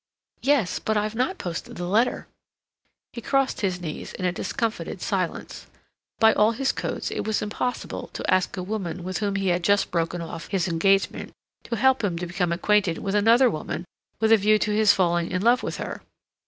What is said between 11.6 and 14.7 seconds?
to help him to become acquainted with another woman with a view